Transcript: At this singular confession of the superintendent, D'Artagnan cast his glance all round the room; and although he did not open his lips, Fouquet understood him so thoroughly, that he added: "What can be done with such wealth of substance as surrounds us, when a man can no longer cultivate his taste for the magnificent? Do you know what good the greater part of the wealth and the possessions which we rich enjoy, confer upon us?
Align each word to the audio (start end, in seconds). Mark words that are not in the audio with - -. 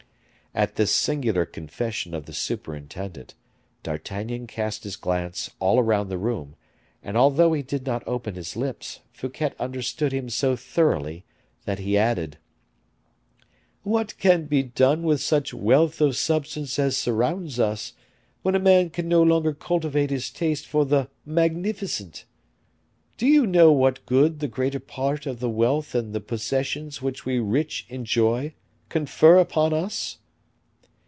At 0.53 0.75
this 0.75 0.91
singular 0.91 1.45
confession 1.45 2.13
of 2.13 2.25
the 2.25 2.33
superintendent, 2.33 3.35
D'Artagnan 3.83 4.47
cast 4.47 4.83
his 4.83 4.97
glance 4.97 5.51
all 5.61 5.81
round 5.81 6.09
the 6.11 6.17
room; 6.17 6.57
and 7.01 7.15
although 7.15 7.53
he 7.53 7.61
did 7.61 7.85
not 7.85 8.05
open 8.05 8.35
his 8.35 8.57
lips, 8.57 8.99
Fouquet 9.13 9.53
understood 9.61 10.11
him 10.11 10.27
so 10.27 10.57
thoroughly, 10.57 11.23
that 11.63 11.79
he 11.79 11.97
added: 11.97 12.37
"What 13.83 14.17
can 14.17 14.45
be 14.47 14.61
done 14.61 15.03
with 15.03 15.21
such 15.21 15.53
wealth 15.53 16.01
of 16.01 16.17
substance 16.17 16.77
as 16.77 16.97
surrounds 16.97 17.57
us, 17.57 17.93
when 18.41 18.53
a 18.53 18.59
man 18.59 18.89
can 18.89 19.07
no 19.07 19.23
longer 19.23 19.53
cultivate 19.53 20.09
his 20.09 20.29
taste 20.29 20.67
for 20.67 20.83
the 20.85 21.07
magnificent? 21.25 22.25
Do 23.15 23.25
you 23.25 23.47
know 23.47 23.71
what 23.71 24.05
good 24.05 24.41
the 24.41 24.49
greater 24.49 24.81
part 24.81 25.25
of 25.25 25.39
the 25.39 25.49
wealth 25.49 25.95
and 25.95 26.11
the 26.11 26.19
possessions 26.19 27.01
which 27.01 27.25
we 27.25 27.39
rich 27.39 27.85
enjoy, 27.87 28.53
confer 28.89 29.37
upon 29.39 29.73
us? 29.73 30.17